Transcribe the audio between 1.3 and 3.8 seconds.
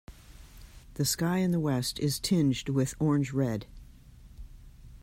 in the west is tinged with orange red.